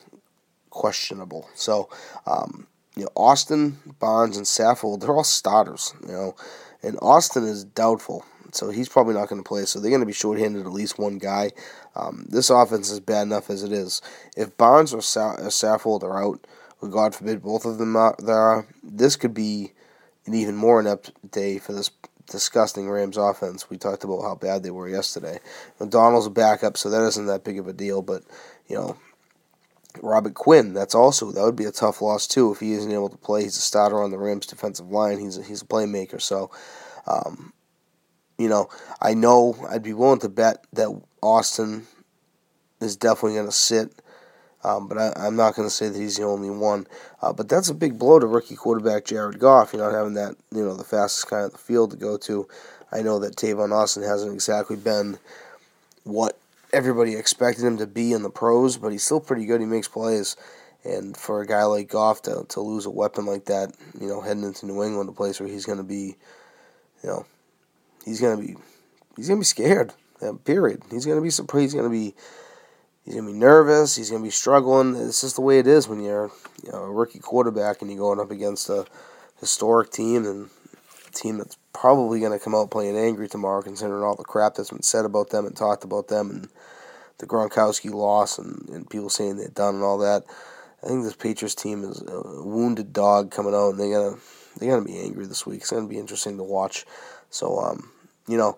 questionable. 0.71 1.47
So, 1.55 1.87
um, 2.27 2.67
you 2.97 3.03
know, 3.03 3.09
Austin, 3.15 3.77
Barnes, 3.99 4.35
and 4.35 4.45
Saffold, 4.45 5.01
they're 5.01 5.15
all 5.15 5.23
starters, 5.23 5.93
you 6.01 6.11
know, 6.11 6.35
and 6.83 6.97
Austin 7.01 7.45
is 7.45 7.63
doubtful 7.63 8.25
so 8.55 8.69
he's 8.69 8.89
probably 8.89 9.13
not 9.13 9.29
going 9.29 9.41
to 9.41 9.47
play. 9.47 9.65
So 9.65 9.79
they're 9.79 9.91
going 9.91 10.01
to 10.01 10.05
be 10.05 10.13
shorthanded 10.13 10.65
at 10.65 10.71
least 10.71 10.97
one 10.99 11.17
guy. 11.17 11.51
Um, 11.95 12.25
this 12.29 12.49
offense 12.49 12.89
is 12.89 12.99
bad 12.99 13.23
enough 13.23 13.49
as 13.49 13.63
it 13.63 13.71
is. 13.71 14.01
If 14.35 14.57
Barnes 14.57 14.93
or, 14.93 15.01
Sa- 15.01 15.35
or 15.35 15.49
Saffold 15.49 16.03
are 16.03 16.23
out, 16.23 16.45
or 16.81 16.89
God 16.89 17.15
forbid 17.15 17.43
both 17.43 17.65
of 17.65 17.77
them 17.77 17.95
are, 17.95 18.15
there, 18.19 18.67
this 18.83 19.15
could 19.15 19.33
be 19.33 19.73
an 20.25 20.33
even 20.33 20.55
more 20.55 20.79
inept 20.79 21.11
day 21.31 21.57
for 21.57 21.73
this 21.73 21.91
disgusting 22.29 22.89
Rams 22.89 23.17
offense. 23.17 23.69
We 23.69 23.77
talked 23.77 24.03
about 24.03 24.21
how 24.21 24.35
bad 24.35 24.63
they 24.63 24.71
were 24.71 24.89
yesterday. 24.89 25.39
McDonald's 25.79 26.27
a 26.27 26.31
backup, 26.31 26.77
so 26.77 26.89
that 26.89 27.05
isn't 27.07 27.27
that 27.27 27.43
big 27.43 27.59
of 27.59 27.67
a 27.67 27.73
deal. 27.73 28.01
But 28.01 28.23
you 28.67 28.75
know, 28.75 28.97
Robert 30.01 30.33
Quinn, 30.33 30.73
that's 30.73 30.95
also 30.95 31.31
that 31.31 31.43
would 31.43 31.55
be 31.55 31.65
a 31.65 31.71
tough 31.71 32.01
loss 32.01 32.27
too 32.27 32.51
if 32.51 32.59
he 32.59 32.73
isn't 32.73 32.91
able 32.91 33.09
to 33.09 33.17
play. 33.17 33.43
He's 33.43 33.57
a 33.57 33.61
starter 33.61 34.01
on 34.01 34.11
the 34.11 34.17
Rams 34.17 34.47
defensive 34.47 34.89
line. 34.89 35.19
He's 35.19 35.37
a, 35.37 35.43
he's 35.43 35.61
a 35.61 35.65
playmaker. 35.65 36.21
So 36.21 36.51
um, 37.07 37.53
you 38.37 38.49
know, 38.49 38.69
I 39.01 39.13
know 39.13 39.55
I'd 39.69 39.83
be 39.83 39.93
willing 39.93 40.19
to 40.19 40.29
bet 40.29 40.65
that 40.73 40.89
Austin 41.21 41.87
is 42.81 42.95
definitely 42.95 43.35
going 43.35 43.45
to 43.45 43.51
sit, 43.51 43.91
um, 44.63 44.87
but 44.87 44.97
I, 44.97 45.27
am 45.27 45.35
not 45.35 45.55
going 45.55 45.67
to 45.67 45.73
say 45.73 45.89
that 45.89 45.97
he's 45.97 46.17
the 46.17 46.23
only 46.23 46.49
one. 46.49 46.87
Uh, 47.21 47.33
but 47.33 47.47
that's 47.47 47.69
a 47.69 47.73
big 47.73 47.97
blow 47.97 48.19
to 48.19 48.27
rookie 48.27 48.55
quarterback 48.55 49.05
Jared 49.05 49.39
Goff. 49.39 49.73
You're 49.73 49.89
know, 49.89 49.97
having 49.97 50.15
that 50.15 50.35
you 50.51 50.63
know 50.63 50.75
the 50.75 50.83
fastest 50.83 51.29
guy 51.29 51.41
on 51.41 51.51
the 51.51 51.57
field 51.57 51.91
to 51.91 51.97
go 51.97 52.17
to. 52.17 52.47
I 52.91 53.01
know 53.01 53.19
that 53.19 53.35
Tavon 53.35 53.71
Austin 53.71 54.03
hasn't 54.03 54.33
exactly 54.33 54.75
been 54.75 55.17
what 56.03 56.37
everybody 56.71 57.15
expected 57.15 57.65
him 57.65 57.77
to 57.77 57.87
be 57.87 58.11
in 58.11 58.23
the 58.23 58.29
pros, 58.29 58.77
but 58.77 58.91
he's 58.91 59.03
still 59.03 59.19
pretty 59.19 59.45
good. 59.45 59.61
He 59.61 59.67
makes 59.67 59.87
plays. 59.87 60.35
And 60.83 61.17
for 61.17 61.41
a 61.41 61.47
guy 61.47 61.63
like 61.63 61.89
Goff 61.89 62.21
to, 62.23 62.45
to 62.49 62.61
lose 62.61 62.85
a 62.85 62.91
weapon 62.91 63.25
like 63.25 63.45
that, 63.45 63.73
you 63.99 64.07
know, 64.07 64.21
heading 64.21 64.43
into 64.43 64.67
New 64.67 64.83
England, 64.83 65.09
a 65.09 65.13
place 65.13 65.39
where 65.39 65.49
he's 65.49 65.65
going 65.65 65.79
to 65.79 65.83
be, 65.83 66.15
you 67.01 67.09
know, 67.09 67.25
he's 68.05 68.21
gonna 68.21 68.41
be 68.41 68.55
he's 69.17 69.27
gonna 69.27 69.41
be 69.41 69.45
scared. 69.45 69.93
period. 70.45 70.83
He's 70.89 71.05
gonna 71.05 71.21
be 71.21 71.29
surprised. 71.29 71.63
He's 71.63 71.73
gonna 71.73 71.89
be 71.89 72.13
he's 73.03 73.15
gonna 73.15 73.27
be 73.27 73.33
nervous. 73.33 73.95
He's 73.95 74.11
gonna 74.11 74.23
be 74.23 74.29
struggling. 74.29 74.95
It's 74.95 75.21
just 75.21 75.35
the 75.35 75.41
way 75.41 75.59
it 75.59 75.67
is 75.67 75.87
when 75.87 76.01
you're 76.01 76.31
you 76.63 76.71
know, 76.71 76.83
a 76.83 76.91
rookie 76.91 77.19
quarterback 77.19 77.81
and 77.81 77.91
you're 77.91 77.99
going 77.99 78.19
up 78.19 78.31
against 78.31 78.69
a 78.69 78.85
historic 79.39 79.91
team 79.91 80.25
and 80.25 80.49
a 81.07 81.11
team 81.11 81.39
that's 81.39 81.57
probably 81.73 82.19
gonna 82.21 82.39
come 82.39 82.55
out 82.55 82.71
playing 82.71 82.97
angry 82.97 83.27
tomorrow, 83.27 83.61
considering 83.61 84.03
all 84.03 84.15
the 84.15 84.23
crap 84.23 84.55
that's 84.55 84.69
been 84.69 84.81
said 84.81 85.05
about 85.05 85.31
them 85.31 85.45
and 85.45 85.55
talked 85.55 85.83
about 85.83 86.07
them 86.07 86.29
and 86.29 86.49
the 87.17 87.25
Gronkowski 87.25 87.91
loss 87.91 88.37
and, 88.37 88.67
and 88.69 88.89
people 88.89 89.09
saying 89.09 89.37
they're 89.37 89.47
done 89.49 89.75
and 89.75 89.83
all 89.83 89.97
that. 89.99 90.23
I 90.83 90.87
think 90.87 91.03
this 91.03 91.15
Patriots 91.15 91.55
team 91.55 91.83
is 91.83 92.01
a 92.01 92.43
wounded 92.43 92.93
dog 92.93 93.31
coming 93.31 93.55
out, 93.55 93.71
and 93.71 93.79
they're 93.79 93.91
gonna 93.91 94.17
they're 94.57 94.69
gonna 94.69 94.85
be 94.85 94.99
angry 94.99 95.25
this 95.25 95.45
week. 95.45 95.61
It's 95.61 95.71
gonna 95.71 95.87
be 95.87 95.97
interesting 95.97 96.37
to 96.37 96.43
watch. 96.43 96.85
So 97.29 97.57
um, 97.59 97.89
you 98.27 98.37
know, 98.37 98.57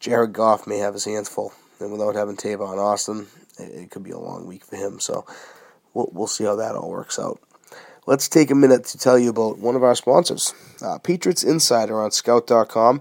Jared 0.00 0.32
Goff 0.32 0.66
may 0.66 0.78
have 0.78 0.94
his 0.94 1.04
hands 1.04 1.28
full, 1.28 1.52
and 1.80 1.92
without 1.92 2.14
having 2.14 2.36
Tavon 2.36 2.78
Austin, 2.78 3.26
it, 3.58 3.90
could 3.90 4.02
be 4.02 4.10
a 4.10 4.18
long 4.18 4.46
week 4.46 4.64
for 4.64 4.76
him. 4.76 5.00
So 5.00 5.24
we'll 5.92 6.10
we'll 6.12 6.26
see 6.26 6.44
how 6.44 6.56
that 6.56 6.74
all 6.74 6.90
works 6.90 7.18
out. 7.18 7.40
Let's 8.06 8.28
take 8.28 8.50
a 8.50 8.54
minute 8.54 8.84
to 8.86 8.98
tell 8.98 9.18
you 9.18 9.30
about 9.30 9.58
one 9.58 9.76
of 9.76 9.82
our 9.82 9.94
sponsors. 9.94 10.52
Uh, 10.82 10.98
Patriots 10.98 11.42
Insider 11.42 12.02
on 12.02 12.10
Scout.com 12.10 13.00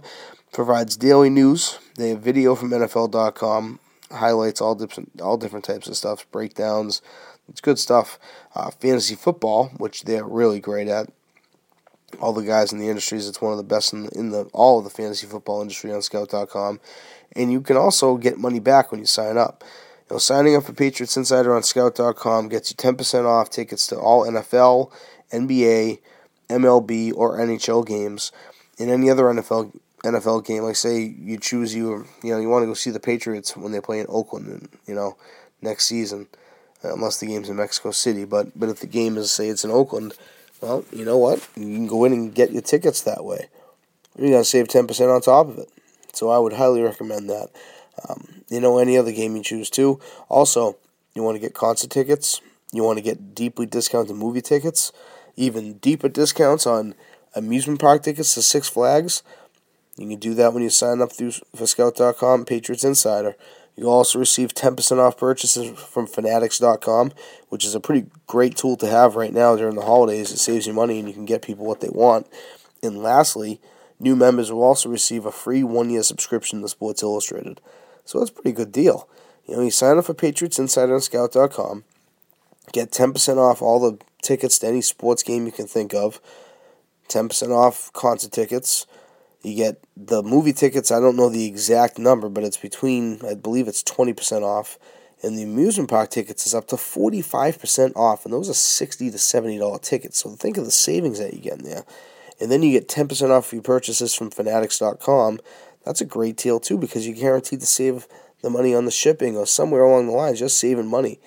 provides 0.53 0.95
daily 0.95 1.29
news. 1.29 1.77
They 1.95 2.09
have 2.09 2.21
video 2.21 2.55
from 2.55 2.69
NFL.com, 2.69 3.79
highlights 4.11 4.61
all 4.61 4.75
different 4.75 5.21
all 5.21 5.37
different 5.37 5.65
types 5.65 5.87
of 5.87 5.97
stuff, 5.97 6.29
breakdowns. 6.31 7.01
It's 7.49 7.59
good 7.59 7.79
stuff. 7.79 8.17
Uh, 8.55 8.71
fantasy 8.71 9.15
football, 9.15 9.69
which 9.77 10.03
they're 10.03 10.23
really 10.23 10.61
great 10.61 10.87
at 10.87 11.09
all 12.19 12.33
the 12.33 12.43
guys 12.43 12.71
in 12.71 12.79
the 12.79 12.89
industries. 12.89 13.27
It's 13.27 13.41
one 13.41 13.51
of 13.51 13.57
the 13.57 13.63
best 13.63 13.93
in 13.93 14.05
the, 14.05 14.09
in 14.17 14.29
the 14.31 14.43
all 14.53 14.79
of 14.79 14.83
the 14.83 14.89
fantasy 14.89 15.27
football 15.27 15.61
industry 15.61 15.91
on 15.91 16.01
Scout.com, 16.01 16.79
and 17.35 17.51
you 17.51 17.61
can 17.61 17.77
also 17.77 18.17
get 18.17 18.37
money 18.37 18.59
back 18.59 18.91
when 18.91 18.99
you 18.99 19.05
sign 19.05 19.37
up. 19.37 19.63
You 20.09 20.15
know, 20.15 20.19
signing 20.19 20.55
up 20.55 20.63
for 20.63 20.73
Patriots 20.73 21.17
Insider 21.17 21.55
on 21.55 21.63
Scout.com 21.63 22.49
gets 22.49 22.71
you 22.71 22.75
ten 22.75 22.95
percent 22.95 23.25
off 23.25 23.49
tickets 23.49 23.87
to 23.87 23.97
all 23.97 24.25
NFL, 24.25 24.91
NBA, 25.31 25.99
MLB, 26.49 27.13
or 27.15 27.37
NHL 27.37 27.85
games, 27.85 28.31
and 28.79 28.89
any 28.89 29.09
other 29.09 29.23
NFL 29.25 29.77
NFL 30.03 30.45
game. 30.45 30.63
Like 30.63 30.75
say 30.75 31.01
you 31.01 31.37
choose 31.37 31.73
you 31.73 32.05
you 32.23 32.31
know 32.33 32.39
you 32.39 32.49
want 32.49 32.63
to 32.63 32.67
go 32.67 32.73
see 32.73 32.91
the 32.91 32.99
Patriots 32.99 33.55
when 33.55 33.71
they 33.71 33.81
play 33.81 33.99
in 33.99 34.07
Oakland, 34.09 34.47
and 34.47 34.69
you 34.85 34.95
know 34.95 35.17
next 35.61 35.85
season, 35.85 36.27
unless 36.83 37.19
the 37.19 37.27
game's 37.27 37.49
in 37.49 37.55
Mexico 37.55 37.91
City. 37.91 38.25
But 38.25 38.57
but 38.59 38.69
if 38.69 38.79
the 38.79 38.87
game 38.87 39.17
is 39.17 39.31
say 39.31 39.47
it's 39.47 39.63
in 39.63 39.71
Oakland 39.71 40.13
well, 40.63 40.85
you 40.93 41.03
know 41.03 41.17
what? 41.17 41.45
You 41.57 41.63
can 41.65 41.87
go 41.87 42.05
in 42.05 42.13
and 42.13 42.33
get 42.33 42.53
your 42.53 42.61
tickets 42.61 43.01
that 43.01 43.25
way. 43.25 43.47
You're 44.17 44.29
going 44.29 44.41
to 44.43 44.49
save 44.49 44.69
10% 44.69 45.13
on 45.13 45.19
top 45.19 45.49
of 45.49 45.57
it. 45.57 45.69
So 46.13 46.29
I 46.29 46.39
would 46.39 46.53
highly 46.53 46.81
recommend 46.81 47.29
that. 47.29 47.49
Um, 48.07 48.43
you 48.49 48.61
know, 48.61 48.77
any 48.77 48.97
other 48.97 49.11
game 49.11 49.35
you 49.35 49.43
choose 49.43 49.69
to. 49.71 49.99
Also, 50.29 50.77
you 51.13 51.21
want 51.21 51.35
to 51.35 51.39
get 51.39 51.53
concert 51.53 51.89
tickets, 51.89 52.39
you 52.71 52.81
want 52.81 52.97
to 52.97 53.03
get 53.03 53.35
deeply 53.35 53.65
discounted 53.65 54.15
movie 54.15 54.41
tickets, 54.41 54.93
even 55.35 55.73
deeper 55.79 56.07
discounts 56.07 56.65
on 56.65 56.95
amusement 57.35 57.81
park 57.81 58.01
tickets 58.01 58.33
to 58.35 58.41
Six 58.41 58.69
Flags. 58.69 59.21
You 59.97 60.07
can 60.07 60.19
do 60.19 60.33
that 60.35 60.53
when 60.53 60.63
you 60.63 60.69
sign 60.69 61.01
up 61.01 61.11
through 61.11 61.33
for 61.55 61.67
Scout.com, 61.67 62.45
Patriots 62.45 62.85
Insider. 62.85 63.35
You'll 63.75 63.89
also 63.89 64.19
receive 64.19 64.53
10% 64.53 64.99
off 64.99 65.17
purchases 65.17 65.79
from 65.79 66.05
Fanatics.com, 66.05 67.11
which 67.49 67.65
is 67.65 67.73
a 67.73 67.79
pretty 67.79 68.07
great 68.27 68.55
tool 68.55 68.75
to 68.77 68.87
have 68.87 69.15
right 69.15 69.33
now 69.33 69.55
during 69.55 69.75
the 69.75 69.81
holidays. 69.81 70.31
It 70.31 70.37
saves 70.37 70.67
you 70.67 70.73
money 70.73 70.99
and 70.99 71.07
you 71.07 71.13
can 71.13 71.25
get 71.25 71.41
people 71.41 71.65
what 71.65 71.81
they 71.81 71.89
want. 71.89 72.27
And 72.83 73.01
lastly, 73.01 73.59
new 73.99 74.15
members 74.15 74.51
will 74.51 74.63
also 74.63 74.89
receive 74.89 75.25
a 75.25 75.31
free 75.31 75.63
one 75.63 75.89
year 75.89 76.03
subscription 76.03 76.61
to 76.61 76.67
Sports 76.67 77.01
Illustrated. 77.01 77.61
So 78.05 78.19
that's 78.19 78.29
a 78.29 78.33
pretty 78.33 78.51
good 78.51 78.71
deal. 78.71 79.07
You 79.47 79.55
know, 79.55 79.63
you 79.63 79.71
sign 79.71 79.97
up 79.97 80.05
for 80.05 80.13
Patriots 80.13 80.59
Insider 80.59 80.93
on 80.93 81.01
Scout.com, 81.01 81.83
get 82.71 82.91
10% 82.91 83.37
off 83.37 83.61
all 83.61 83.79
the 83.79 83.97
tickets 84.21 84.59
to 84.59 84.67
any 84.67 84.81
sports 84.81 85.23
game 85.23 85.45
you 85.45 85.51
can 85.51 85.67
think 85.67 85.93
of, 85.93 86.21
10% 87.09 87.49
off 87.49 87.91
concert 87.93 88.31
tickets 88.31 88.85
you 89.43 89.55
get 89.55 89.83
the 89.97 90.23
movie 90.23 90.53
tickets. 90.53 90.91
I 90.91 90.99
don't 90.99 91.17
know 91.17 91.29
the 91.29 91.45
exact 91.45 91.99
number, 91.99 92.29
but 92.29 92.43
it's 92.43 92.57
between, 92.57 93.19
I 93.25 93.35
believe 93.35 93.67
it's 93.67 93.83
20% 93.83 94.41
off. 94.41 94.79
And 95.21 95.37
the 95.37 95.43
amusement 95.43 95.89
park 95.89 96.09
tickets 96.09 96.45
is 96.45 96.55
up 96.55 96.67
to 96.67 96.75
45% 96.75 97.95
off. 97.95 98.25
And 98.25 98.33
those 98.33 98.49
are 98.49 98.53
60 98.53 99.11
to 99.11 99.17
$70 99.17 99.81
tickets. 99.81 100.19
So 100.19 100.29
think 100.31 100.57
of 100.57 100.65
the 100.65 100.71
savings 100.71 101.19
that 101.19 101.33
you 101.33 101.39
get 101.39 101.59
in 101.59 101.65
there. 101.65 101.83
and 102.39 102.51
then 102.51 102.63
you 102.63 102.71
get 102.71 102.87
10% 102.87 103.29
off 103.29 103.53
your 103.53 103.61
purchases 103.61 104.13
from 104.13 104.31
fanatics.com, 104.31 105.39
that's 105.85 106.01
a 106.01 106.05
great 106.05 106.37
deal 106.37 106.59
too 106.59 106.77
because 106.77 107.07
you're 107.07 107.15
guaranteed 107.15 107.61
to 107.61 107.65
save 107.65 108.07
the 108.41 108.49
money 108.49 108.73
on 108.73 108.85
the 108.85 108.91
shipping 108.91 109.37
or 109.37 109.45
somewhere 109.45 109.83
along 109.83 110.07
the 110.07 110.13
lines, 110.13 110.39
just 110.39 110.57
saving 110.57 110.87
money. 110.87 111.19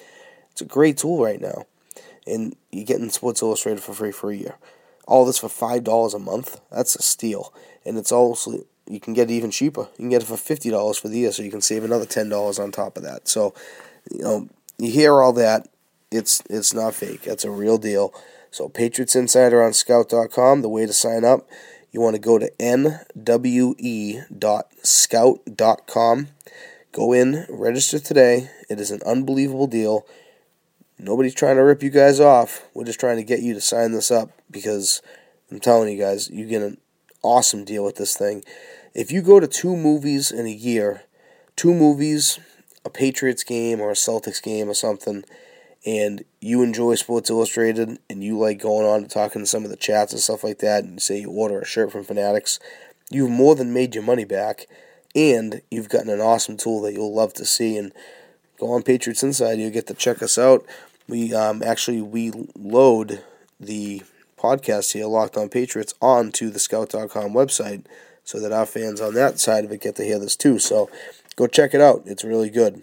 It's 0.50 0.60
a 0.60 0.66
great 0.66 0.98
tool 0.98 1.22
right 1.22 1.40
now. 1.40 1.64
And 2.26 2.56
you're 2.72 2.84
getting 2.84 3.10
Sports 3.10 3.40
Illustrated 3.40 3.82
for 3.82 3.94
free 3.94 4.12
for 4.12 4.30
a 4.30 4.36
year. 4.36 4.56
All 5.06 5.24
this 5.24 5.38
for 5.38 5.48
$5 5.48 6.14
a 6.14 6.18
month. 6.18 6.60
That's 6.70 6.96
a 6.96 7.02
steal. 7.02 7.54
And 7.86 7.96
it's 7.96 8.12
also, 8.12 8.64
you 8.88 9.00
can 9.00 9.14
get 9.14 9.30
it 9.30 9.34
even 9.34 9.50
cheaper. 9.50 9.82
You 9.82 9.96
can 9.96 10.10
get 10.10 10.22
it 10.22 10.26
for 10.26 10.34
$50 10.34 11.00
for 11.00 11.08
the 11.08 11.18
year, 11.18 11.32
so 11.32 11.42
you 11.42 11.50
can 11.50 11.60
save 11.60 11.84
another 11.84 12.04
$10 12.04 12.58
on 12.62 12.72
top 12.72 12.96
of 12.96 13.04
that. 13.04 13.28
So, 13.28 13.54
you 14.10 14.22
know, 14.22 14.48
you 14.78 14.90
hear 14.90 15.22
all 15.22 15.32
that. 15.34 15.68
It's, 16.10 16.42
it's 16.50 16.74
not 16.74 16.94
fake. 16.94 17.22
That's 17.22 17.44
a 17.44 17.50
real 17.50 17.78
deal. 17.78 18.12
So, 18.50 18.68
Patriots 18.68 19.16
Insider 19.16 19.62
on 19.62 19.72
scout.com, 19.72 20.62
the 20.62 20.68
way 20.68 20.86
to 20.86 20.92
sign 20.92 21.24
up, 21.24 21.48
you 21.92 22.00
want 22.00 22.14
to 22.14 22.20
go 22.20 22.38
to 22.38 22.50
nwe.scout.com. 22.58 23.78
Go 26.92 27.12
in, 27.12 27.46
register 27.48 27.98
today. 27.98 28.50
It 28.70 28.80
is 28.80 28.90
an 28.90 29.00
unbelievable 29.04 29.66
deal. 29.66 30.06
Nobody's 30.98 31.34
trying 31.34 31.56
to 31.56 31.62
rip 31.62 31.82
you 31.82 31.90
guys 31.90 32.20
off. 32.20 32.64
We're 32.72 32.84
just 32.84 33.00
trying 33.00 33.18
to 33.18 33.22
get 33.22 33.40
you 33.40 33.52
to 33.54 33.60
sign 33.60 33.92
this 33.92 34.10
up 34.10 34.30
because 34.50 35.02
I'm 35.50 35.60
telling 35.60 35.92
you 35.92 36.02
guys, 36.02 36.30
you 36.30 36.46
get 36.46 36.62
an 36.62 36.78
awesome 37.26 37.64
deal 37.64 37.84
with 37.84 37.96
this 37.96 38.16
thing. 38.16 38.44
If 38.94 39.12
you 39.12 39.20
go 39.20 39.40
to 39.40 39.46
two 39.46 39.76
movies 39.76 40.30
in 40.30 40.46
a 40.46 40.50
year, 40.50 41.02
two 41.56 41.74
movies, 41.74 42.38
a 42.84 42.90
Patriots 42.90 43.44
game 43.44 43.80
or 43.80 43.90
a 43.90 43.94
Celtics 43.94 44.42
game 44.42 44.68
or 44.68 44.74
something, 44.74 45.24
and 45.84 46.24
you 46.40 46.62
enjoy 46.62 46.94
Sports 46.94 47.30
Illustrated 47.30 47.98
and 48.08 48.24
you 48.24 48.38
like 48.38 48.58
going 48.58 48.86
on 48.86 49.02
and 49.02 49.10
talking 49.10 49.42
to 49.42 49.46
some 49.46 49.64
of 49.64 49.70
the 49.70 49.76
chats 49.76 50.12
and 50.12 50.20
stuff 50.20 50.42
like 50.42 50.58
that, 50.58 50.84
and 50.84 51.02
say 51.02 51.20
you 51.20 51.30
order 51.30 51.60
a 51.60 51.66
shirt 51.66 51.92
from 51.92 52.04
Fanatics, 52.04 52.58
you've 53.10 53.30
more 53.30 53.54
than 53.54 53.72
made 53.72 53.94
your 53.94 54.04
money 54.04 54.24
back, 54.24 54.66
and 55.14 55.62
you've 55.70 55.88
gotten 55.88 56.10
an 56.10 56.20
awesome 56.20 56.56
tool 56.56 56.80
that 56.82 56.92
you'll 56.92 57.14
love 57.14 57.34
to 57.34 57.44
see. 57.44 57.76
And 57.76 57.92
go 58.58 58.70
on 58.72 58.82
Patriots 58.82 59.22
Inside, 59.22 59.58
you'll 59.58 59.70
get 59.70 59.86
to 59.88 59.94
check 59.94 60.22
us 60.22 60.38
out. 60.38 60.64
We 61.08 61.34
um, 61.34 61.62
actually 61.62 62.02
we 62.02 62.32
load 62.56 63.22
the 63.60 64.02
podcast 64.36 64.92
here, 64.92 65.06
Locked 65.06 65.36
On 65.36 65.48
Patriots, 65.48 65.94
onto 66.00 66.50
the 66.50 66.58
Scout.com 66.58 67.32
website 67.32 67.84
so 68.24 68.40
that 68.40 68.52
our 68.52 68.66
fans 68.66 69.00
on 69.00 69.14
that 69.14 69.38
side 69.38 69.64
of 69.64 69.72
it 69.72 69.80
get 69.80 69.96
to 69.96 70.04
hear 70.04 70.18
this 70.18 70.36
too. 70.36 70.58
So 70.58 70.90
go 71.36 71.46
check 71.46 71.74
it 71.74 71.80
out. 71.80 72.02
It's 72.06 72.24
really 72.24 72.50
good. 72.50 72.82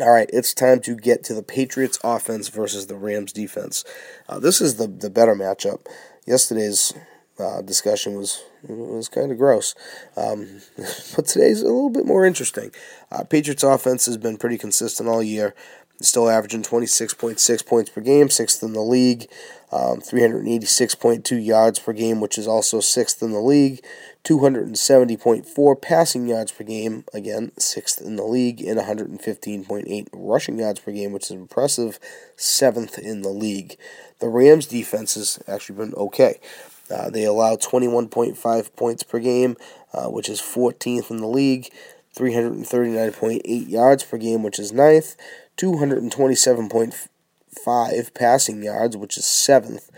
All 0.00 0.12
right, 0.12 0.28
it's 0.32 0.52
time 0.52 0.80
to 0.80 0.94
get 0.94 1.24
to 1.24 1.34
the 1.34 1.42
Patriots 1.42 1.98
offense 2.04 2.48
versus 2.48 2.86
the 2.86 2.96
Rams 2.96 3.32
defense. 3.32 3.84
Uh, 4.28 4.38
this 4.38 4.60
is 4.60 4.76
the, 4.76 4.86
the 4.86 5.10
better 5.10 5.34
matchup. 5.34 5.86
Yesterday's 6.26 6.92
uh, 7.38 7.62
discussion 7.62 8.14
was 8.14 8.42
was 8.64 9.08
kind 9.08 9.30
of 9.30 9.38
gross, 9.38 9.74
um, 10.16 10.60
but 11.16 11.24
today's 11.26 11.62
a 11.62 11.66
little 11.66 11.88
bit 11.88 12.04
more 12.04 12.26
interesting. 12.26 12.70
Uh, 13.10 13.24
Patriots 13.24 13.62
offense 13.62 14.06
has 14.06 14.16
been 14.16 14.36
pretty 14.36 14.58
consistent 14.58 15.08
all 15.08 15.22
year 15.22 15.54
still 16.00 16.28
averaging 16.28 16.62
26.6 16.62 17.66
points 17.66 17.90
per 17.90 18.00
game, 18.00 18.30
sixth 18.30 18.62
in 18.62 18.72
the 18.72 18.80
league, 18.80 19.28
um, 19.70 20.00
386.2 20.00 21.44
yards 21.44 21.78
per 21.78 21.92
game, 21.92 22.20
which 22.20 22.38
is 22.38 22.46
also 22.46 22.80
sixth 22.80 23.22
in 23.22 23.32
the 23.32 23.40
league, 23.40 23.84
270.4 24.24 25.82
passing 25.82 26.26
yards 26.26 26.52
per 26.52 26.64
game, 26.64 27.04
again, 27.12 27.52
sixth 27.58 28.00
in 28.00 28.16
the 28.16 28.24
league, 28.24 28.60
and 28.62 28.78
115.8 28.78 30.08
rushing 30.12 30.58
yards 30.58 30.80
per 30.80 30.92
game, 30.92 31.12
which 31.12 31.24
is 31.24 31.32
impressive, 31.32 31.98
seventh 32.36 32.98
in 32.98 33.22
the 33.22 33.28
league. 33.28 33.76
The 34.20 34.28
Rams' 34.28 34.66
defense 34.66 35.14
has 35.14 35.38
actually 35.46 35.76
been 35.76 35.94
okay. 35.94 36.40
Uh, 36.90 37.10
they 37.10 37.24
allow 37.24 37.56
21.5 37.56 38.76
points 38.76 39.02
per 39.02 39.18
game, 39.18 39.56
uh, 39.92 40.06
which 40.06 40.28
is 40.28 40.40
14th 40.40 41.10
in 41.10 41.18
the 41.18 41.26
league, 41.26 41.70
339.8 42.16 43.68
yards 43.68 44.02
per 44.02 44.16
game, 44.16 44.42
which 44.42 44.58
is 44.58 44.72
ninth, 44.72 45.14
227.5 47.54 48.14
passing 48.14 48.62
yards, 48.62 48.96
which 48.96 49.16
is 49.16 49.24
seventh. 49.24 49.90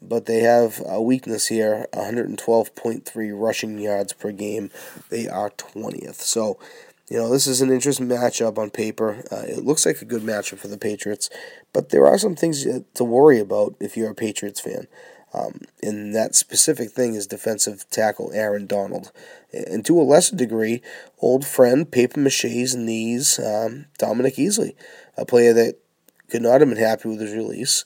But 0.00 0.26
they 0.26 0.40
have 0.40 0.82
a 0.84 1.00
weakness 1.00 1.46
here 1.46 1.86
112.3 1.92 3.30
rushing 3.40 3.78
yards 3.78 4.12
per 4.12 4.32
game. 4.32 4.70
They 5.10 5.28
are 5.28 5.50
20th. 5.50 6.16
So, 6.16 6.58
you 7.08 7.18
know, 7.18 7.30
this 7.30 7.46
is 7.46 7.60
an 7.60 7.70
interesting 7.70 8.08
matchup 8.08 8.58
on 8.58 8.70
paper. 8.70 9.22
Uh, 9.30 9.44
it 9.46 9.64
looks 9.64 9.86
like 9.86 10.02
a 10.02 10.06
good 10.06 10.22
matchup 10.22 10.58
for 10.58 10.68
the 10.68 10.78
Patriots, 10.78 11.30
but 11.72 11.90
there 11.90 12.06
are 12.06 12.18
some 12.18 12.34
things 12.34 12.66
to 12.94 13.04
worry 13.04 13.38
about 13.38 13.76
if 13.78 13.96
you're 13.96 14.10
a 14.10 14.14
Patriots 14.14 14.60
fan. 14.60 14.88
Um, 15.34 15.62
and 15.82 16.14
that 16.14 16.34
specific 16.34 16.90
thing 16.90 17.14
is 17.14 17.26
defensive 17.26 17.88
tackle 17.90 18.32
Aaron 18.34 18.66
Donald. 18.66 19.12
And 19.52 19.84
to 19.86 20.00
a 20.00 20.02
lesser 20.02 20.36
degree, 20.36 20.82
old 21.20 21.46
friend, 21.46 21.90
paper 21.90 22.20
mache's 22.20 22.74
knees, 22.74 23.38
um, 23.38 23.86
Dominique 23.98 24.36
Easley, 24.36 24.74
a 25.16 25.24
player 25.24 25.52
that 25.54 25.78
could 26.32 26.42
not 26.42 26.60
have 26.60 26.68
been 26.70 26.78
happy 26.78 27.10
with 27.10 27.20
his 27.20 27.34
release. 27.34 27.84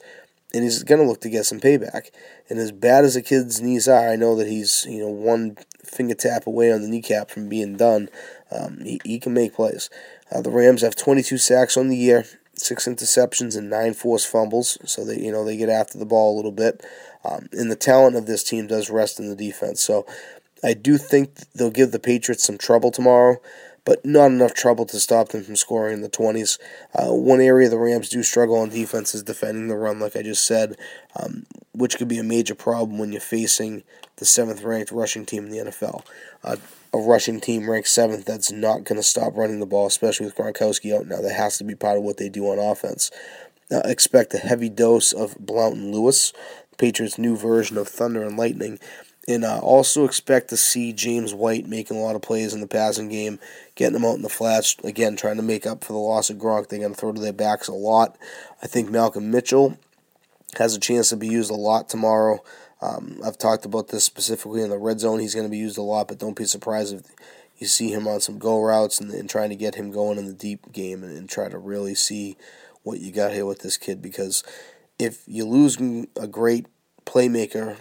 And 0.53 0.63
he's 0.63 0.81
going 0.83 1.01
to 1.01 1.07
look 1.07 1.19
to 1.21 1.29
get 1.29 1.45
some 1.45 1.59
payback. 1.59 2.09
And 2.49 2.57
as 2.57 2.71
bad 2.71 3.03
as 3.03 3.15
the 3.15 3.21
kid's 3.21 3.61
knees 3.61 3.87
are, 3.89 4.09
I 4.09 4.15
know 4.15 4.33
that 4.37 4.47
he's 4.47 4.85
you 4.89 4.99
know 4.99 5.09
one 5.09 5.57
finger 5.83 6.15
tap 6.15 6.47
away 6.47 6.71
on 6.71 6.81
the 6.81 6.87
kneecap 6.87 7.29
from 7.29 7.49
being 7.49 7.75
done. 7.75 8.07
Um, 8.49 8.79
he, 8.79 9.01
he 9.03 9.19
can 9.19 9.33
make 9.33 9.55
plays. 9.55 9.89
Uh, 10.31 10.41
the 10.41 10.49
Rams 10.49 10.81
have 10.81 10.95
22 10.95 11.37
sacks 11.37 11.75
on 11.75 11.89
the 11.89 11.97
year, 11.97 12.25
six 12.53 12.87
interceptions, 12.87 13.57
and 13.57 13.69
nine 13.69 13.93
forced 13.93 14.27
fumbles. 14.27 14.77
So 14.85 15.03
they 15.03 15.19
you 15.19 15.33
know 15.33 15.43
they 15.43 15.57
get 15.57 15.69
after 15.69 15.97
the 15.97 16.05
ball 16.05 16.33
a 16.33 16.37
little 16.37 16.53
bit. 16.53 16.81
Um, 17.25 17.49
and 17.51 17.69
the 17.69 17.75
talent 17.75 18.15
of 18.15 18.25
this 18.25 18.43
team 18.43 18.67
does 18.67 18.89
rest 18.89 19.19
in 19.19 19.27
the 19.27 19.35
defense. 19.35 19.81
So 19.81 20.05
I 20.63 20.73
do 20.73 20.97
think 20.97 21.35
they'll 21.53 21.69
give 21.69 21.91
the 21.91 21.99
Patriots 21.99 22.45
some 22.45 22.57
trouble 22.57 22.91
tomorrow, 22.91 23.41
but 23.87 24.05
not 24.05 24.25
enough 24.25 24.53
trouble 24.53 24.85
to 24.85 24.99
stop 24.99 25.29
them 25.29 25.45
from 25.45 25.55
scoring 25.55 25.93
in 25.93 26.01
the 26.01 26.09
20s. 26.09 26.59
Uh, 26.93 27.13
one 27.13 27.39
area 27.39 27.69
the 27.69 27.77
Rams 27.77 28.09
do 28.09 28.21
struggle 28.21 28.57
on 28.57 28.67
defense 28.67 29.15
is 29.15 29.23
defending 29.23 29.69
the 29.69 29.77
run, 29.77 29.97
like 29.97 30.17
I 30.17 30.23
just 30.23 30.45
said, 30.45 30.75
um, 31.15 31.45
which 31.71 31.97
could 31.97 32.09
be 32.09 32.17
a 32.17 32.23
major 32.23 32.53
problem 32.53 32.97
when 32.97 33.13
you're 33.13 33.21
facing 33.21 33.83
the 34.17 34.25
seventh 34.25 34.61
ranked 34.61 34.91
rushing 34.91 35.25
team 35.25 35.45
in 35.45 35.51
the 35.51 35.71
NFL. 35.71 36.03
Uh, 36.43 36.57
a 36.93 36.97
rushing 36.97 37.39
team 37.39 37.69
ranked 37.69 37.87
seventh 37.87 38.25
that's 38.25 38.51
not 38.51 38.83
going 38.83 38.99
to 38.99 39.03
stop 39.03 39.37
running 39.37 39.61
the 39.61 39.65
ball, 39.65 39.87
especially 39.87 40.25
with 40.25 40.35
Gronkowski 40.35 40.93
out 40.93 41.07
now. 41.07 41.21
That 41.21 41.37
has 41.37 41.57
to 41.59 41.63
be 41.63 41.73
part 41.73 41.97
of 41.97 42.03
what 42.03 42.17
they 42.17 42.27
do 42.27 42.43
on 42.47 42.59
offense. 42.59 43.09
Uh, 43.71 43.83
expect 43.85 44.33
a 44.33 44.37
heavy 44.37 44.67
dose 44.67 45.13
of 45.13 45.37
Blount 45.39 45.75
and 45.75 45.95
Lewis. 45.95 46.33
Patriots' 46.77 47.17
new 47.17 47.37
version 47.37 47.77
of 47.77 47.87
Thunder 47.87 48.23
and 48.23 48.37
Lightning. 48.37 48.79
And 49.27 49.43
uh, 49.43 49.59
also 49.59 50.05
expect 50.05 50.49
to 50.49 50.57
see 50.57 50.93
James 50.93 51.33
White 51.33 51.67
making 51.67 51.97
a 51.97 51.99
lot 51.99 52.15
of 52.15 52.21
plays 52.21 52.53
in 52.53 52.61
the 52.61 52.67
passing 52.67 53.09
game, 53.09 53.39
getting 53.75 53.93
them 53.93 54.05
out 54.05 54.15
in 54.15 54.21
the 54.21 54.29
flats, 54.29 54.77
again, 54.83 55.17
trying 55.17 55.35
to 55.35 55.43
make 55.43 55.65
up 55.65 55.83
for 55.83 55.91
the 55.91 55.99
loss 55.99 56.29
of 56.29 56.37
Gronk. 56.37 56.67
They're 56.67 56.79
going 56.79 56.93
to 56.93 56.99
throw 56.99 57.11
to 57.11 57.19
their 57.19 57.33
backs 57.33 57.67
a 57.67 57.73
lot. 57.73 58.17
I 58.63 58.67
think 58.67 58.89
Malcolm 58.89 59.29
Mitchell 59.29 59.77
has 60.57 60.75
a 60.75 60.79
chance 60.79 61.09
to 61.09 61.17
be 61.17 61.27
used 61.27 61.51
a 61.51 61.55
lot 61.55 61.89
tomorrow. 61.89 62.41
Um, 62.81 63.19
I've 63.25 63.37
talked 63.37 63.65
about 63.65 63.89
this 63.89 64.05
specifically 64.05 64.61
in 64.61 64.69
the 64.69 64.77
red 64.77 65.01
zone. 65.01 65.19
He's 65.19 65.35
going 65.35 65.47
to 65.47 65.51
be 65.51 65.57
used 65.57 65.77
a 65.77 65.81
lot, 65.81 66.07
but 66.07 66.19
don't 66.19 66.35
be 66.35 66.45
surprised 66.45 66.93
if 66.93 67.05
you 67.57 67.67
see 67.67 67.91
him 67.91 68.07
on 68.07 68.21
some 68.21 68.37
go 68.37 68.61
routes 68.61 69.01
and, 69.01 69.11
and 69.11 69.29
trying 69.29 69.49
to 69.49 69.55
get 69.55 69.75
him 69.75 69.91
going 69.91 70.17
in 70.17 70.27
the 70.27 70.33
deep 70.33 70.71
game 70.71 71.03
and, 71.03 71.17
and 71.17 71.29
try 71.29 71.49
to 71.49 71.57
really 71.57 71.95
see 71.95 72.37
what 72.83 72.99
you 72.99 73.11
got 73.11 73.33
here 73.33 73.45
with 73.45 73.59
this 73.59 73.77
kid 73.77 74.01
because– 74.01 74.43
if 74.99 75.23
you 75.27 75.45
lose 75.45 75.77
a 76.15 76.27
great 76.27 76.67
playmaker 77.05 77.77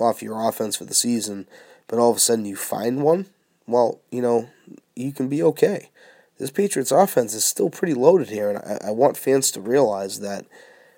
off 0.00 0.22
your 0.22 0.48
offense 0.48 0.76
for 0.76 0.84
the 0.84 0.94
season, 0.94 1.46
but 1.86 1.98
all 1.98 2.10
of 2.10 2.16
a 2.16 2.20
sudden 2.20 2.44
you 2.44 2.56
find 2.56 3.02
one, 3.02 3.26
well, 3.66 4.00
you 4.10 4.22
know, 4.22 4.48
you 4.94 5.12
can 5.12 5.28
be 5.28 5.42
okay. 5.42 5.90
This 6.38 6.50
Patriots 6.50 6.92
offense 6.92 7.34
is 7.34 7.44
still 7.44 7.70
pretty 7.70 7.94
loaded 7.94 8.28
here, 8.28 8.48
and 8.48 8.58
I, 8.58 8.88
I 8.88 8.90
want 8.90 9.16
fans 9.16 9.50
to 9.52 9.60
realize 9.60 10.20
that 10.20 10.46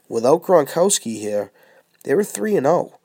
without 0.08 0.42
Gronkowski 0.42 1.18
here, 1.18 1.50
they 2.04 2.14
were 2.14 2.24
3 2.24 2.56
and 2.56 2.66
0. 2.66 2.98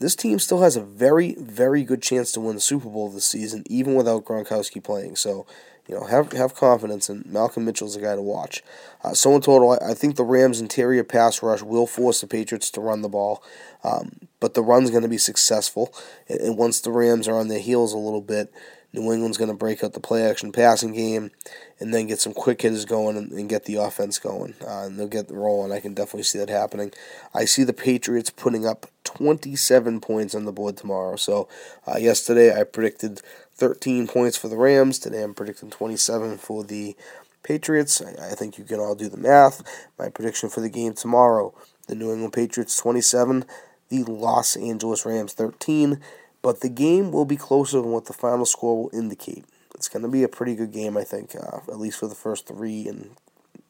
This 0.00 0.14
team 0.14 0.38
still 0.38 0.62
has 0.62 0.76
a 0.76 0.82
very, 0.82 1.34
very 1.34 1.82
good 1.82 2.02
chance 2.02 2.30
to 2.32 2.40
win 2.40 2.54
the 2.54 2.60
Super 2.60 2.88
Bowl 2.88 3.08
this 3.08 3.24
season, 3.24 3.64
even 3.66 3.94
without 3.94 4.24
Gronkowski 4.24 4.82
playing. 4.82 5.16
So 5.16 5.46
you 5.88 5.94
know, 5.94 6.04
have 6.04 6.32
have 6.32 6.54
confidence, 6.54 7.08
and 7.08 7.24
Malcolm 7.26 7.64
Mitchell's 7.64 7.96
a 7.96 8.00
guy 8.00 8.14
to 8.14 8.22
watch. 8.22 8.62
Uh, 9.02 9.14
so 9.14 9.34
in 9.34 9.40
total, 9.40 9.72
I, 9.72 9.90
I, 9.90 9.94
think 9.94 10.16
the 10.16 10.24
Rams' 10.24 10.60
interior 10.60 11.02
pass 11.02 11.42
rush 11.42 11.62
will 11.62 11.86
force 11.86 12.20
the 12.20 12.26
Patriots 12.26 12.70
to 12.72 12.82
run 12.82 13.00
the 13.00 13.08
ball, 13.08 13.42
um, 13.82 14.27
but 14.40 14.54
the 14.54 14.62
run's 14.62 14.90
going 14.90 15.02
to 15.02 15.08
be 15.08 15.18
successful. 15.18 15.92
And, 16.28 16.40
and, 16.40 16.58
once 16.58 16.80
the 16.80 16.92
Rams 16.92 17.28
are 17.28 17.36
on 17.36 17.48
their 17.48 17.58
heels 17.58 17.92
a 17.92 17.98
little 17.98 18.20
bit, 18.20 18.52
New 18.92 19.12
England's 19.12 19.36
going 19.36 19.50
to 19.50 19.56
break 19.56 19.84
out 19.84 19.92
the 19.92 20.00
play 20.00 20.22
action 20.28 20.50
passing 20.50 20.94
game, 20.94 21.30
and 21.78 21.92
then 21.92 22.06
get 22.06 22.20
some 22.20 22.32
quick 22.32 22.62
hitters 22.62 22.86
going 22.86 23.16
and, 23.18 23.30
and 23.32 23.48
get 23.48 23.64
the 23.64 23.76
offense 23.76 24.18
going, 24.18 24.54
uh, 24.66 24.84
and 24.84 24.98
they'll 24.98 25.06
get 25.06 25.28
the 25.28 25.34
rolling. 25.34 25.72
I 25.72 25.80
can 25.80 25.92
definitely 25.92 26.22
see 26.22 26.38
that 26.38 26.48
happening. 26.48 26.92
I 27.34 27.44
see 27.44 27.64
the 27.64 27.74
Patriots 27.74 28.30
putting 28.30 28.66
up 28.66 28.86
27 29.04 30.00
points 30.00 30.34
on 30.34 30.46
the 30.46 30.52
board 30.52 30.76
tomorrow. 30.78 31.16
So 31.16 31.48
uh, 31.86 31.98
yesterday 31.98 32.58
I 32.58 32.64
predicted 32.64 33.20
13 33.52 34.06
points 34.06 34.38
for 34.38 34.48
the 34.48 34.56
Rams. 34.56 34.98
Today 34.98 35.22
I'm 35.22 35.34
predicting 35.34 35.70
27 35.70 36.38
for 36.38 36.64
the 36.64 36.96
Patriots. 37.42 38.00
I, 38.00 38.30
I 38.30 38.34
think 38.34 38.56
you 38.56 38.64
can 38.64 38.80
all 38.80 38.94
do 38.94 39.10
the 39.10 39.18
math. 39.18 39.62
My 39.98 40.08
prediction 40.08 40.48
for 40.48 40.62
the 40.62 40.70
game 40.70 40.94
tomorrow 40.94 41.54
the 41.88 41.94
New 41.94 42.12
England 42.12 42.34
Patriots 42.34 42.76
27, 42.76 43.44
the 43.88 44.04
Los 44.04 44.56
Angeles 44.56 45.04
Rams 45.04 45.32
13, 45.32 46.00
but 46.42 46.60
the 46.60 46.68
game 46.68 47.12
will 47.12 47.24
be 47.24 47.36
closer 47.36 47.80
than 47.80 47.90
what 47.90 48.06
the 48.06 48.12
final 48.12 48.46
score 48.46 48.82
will 48.82 48.98
indicate. 48.98 49.44
It's 49.74 49.88
going 49.88 50.02
to 50.02 50.08
be 50.08 50.22
a 50.22 50.28
pretty 50.28 50.54
good 50.54 50.72
game, 50.72 50.96
I 50.96 51.04
think, 51.04 51.34
uh, 51.34 51.58
at 51.68 51.78
least 51.78 51.98
for 51.98 52.08
the 52.08 52.14
first 52.14 52.46
three 52.46 52.88
and, 52.88 53.10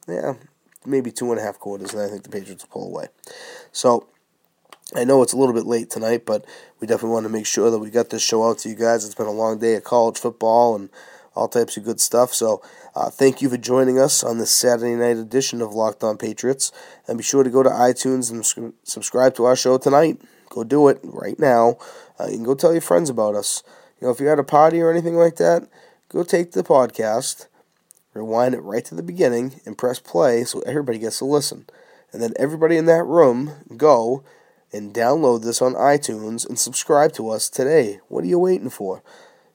yeah, 0.07 0.33
maybe 0.85 1.11
two 1.11 1.31
and 1.31 1.39
a 1.39 1.43
half 1.43 1.59
quarters, 1.59 1.93
and 1.93 2.01
I 2.01 2.07
think 2.07 2.23
the 2.23 2.29
Patriots 2.29 2.63
will 2.63 2.81
pull 2.81 2.87
away. 2.87 3.07
So, 3.71 4.07
I 4.95 5.03
know 5.03 5.21
it's 5.21 5.33
a 5.33 5.37
little 5.37 5.53
bit 5.53 5.67
late 5.67 5.91
tonight, 5.91 6.25
but 6.25 6.45
we 6.79 6.87
definitely 6.87 7.13
want 7.13 7.25
to 7.25 7.31
make 7.31 7.45
sure 7.45 7.69
that 7.69 7.77
we 7.77 7.91
got 7.91 8.09
this 8.09 8.23
show 8.23 8.49
out 8.49 8.57
to 8.59 8.69
you 8.69 8.75
guys. 8.75 9.05
It's 9.05 9.13
been 9.13 9.27
a 9.27 9.31
long 9.31 9.59
day 9.59 9.75
of 9.75 9.83
college 9.83 10.17
football 10.17 10.75
and 10.75 10.89
all 11.39 11.47
types 11.47 11.77
of 11.77 11.85
good 11.85 12.01
stuff. 12.01 12.33
So, 12.33 12.61
uh, 12.95 13.09
thank 13.09 13.41
you 13.41 13.49
for 13.49 13.57
joining 13.57 13.97
us 13.97 14.23
on 14.23 14.37
this 14.37 14.53
Saturday 14.53 14.95
night 14.95 15.17
edition 15.17 15.61
of 15.61 15.73
Locked 15.73 16.03
On 16.03 16.17
Patriots. 16.17 16.71
And 17.07 17.17
be 17.17 17.23
sure 17.23 17.43
to 17.43 17.49
go 17.49 17.63
to 17.63 17.69
iTunes 17.69 18.29
and 18.29 18.73
subscribe 18.83 19.35
to 19.35 19.45
our 19.45 19.55
show 19.55 19.77
tonight. 19.77 20.19
Go 20.49 20.63
do 20.63 20.89
it 20.89 20.99
right 21.03 21.39
now. 21.39 21.77
Uh, 22.19 22.25
you 22.25 22.35
can 22.35 22.43
go 22.43 22.55
tell 22.55 22.73
your 22.73 22.81
friends 22.81 23.09
about 23.09 23.35
us. 23.35 23.63
You 23.99 24.07
know, 24.07 24.11
if 24.11 24.19
you're 24.19 24.33
at 24.33 24.39
a 24.39 24.43
party 24.43 24.81
or 24.81 24.91
anything 24.91 25.15
like 25.15 25.37
that, 25.37 25.67
go 26.09 26.23
take 26.23 26.51
the 26.51 26.63
podcast, 26.63 27.47
rewind 28.13 28.53
it 28.55 28.61
right 28.61 28.83
to 28.85 28.95
the 28.95 29.03
beginning, 29.03 29.61
and 29.65 29.77
press 29.77 29.99
play 29.99 30.43
so 30.43 30.59
everybody 30.61 30.99
gets 30.99 31.19
to 31.19 31.25
listen. 31.25 31.67
And 32.11 32.21
then 32.21 32.33
everybody 32.37 32.75
in 32.75 32.85
that 32.85 33.05
room 33.05 33.53
go 33.77 34.23
and 34.73 34.93
download 34.93 35.43
this 35.43 35.61
on 35.61 35.73
iTunes 35.73 36.47
and 36.47 36.59
subscribe 36.59 37.13
to 37.13 37.29
us 37.29 37.49
today. 37.49 37.99
What 38.07 38.23
are 38.23 38.27
you 38.27 38.39
waiting 38.39 38.69
for? 38.69 39.03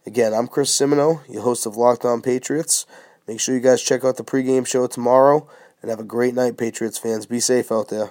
Again, 0.07 0.35
I'm 0.35 0.49
Chris 0.49 0.71
Simoneau, 0.71 1.23
your 1.31 1.41
host 1.41 1.65
of 1.65 1.79
Locked 1.79 2.05
On 2.05 2.21
Patriots. 2.21 2.85
Make 3.27 3.41
sure 3.41 3.55
you 3.55 3.61
guys 3.63 3.81
check 3.81 4.05
out 4.05 4.19
the 4.19 4.23
pregame 4.23 4.67
show 4.67 4.87
tomorrow 4.87 5.49
and 5.81 5.91
have 5.91 5.99
a 5.99 6.05
great 6.05 6.35
night, 6.35 6.59
Patriots 6.59 6.99
fans. 6.99 7.25
Be 7.25 7.41
safe 7.41 7.73
out 7.73 7.89
there. 7.89 8.11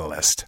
Catalyst. 0.00 0.46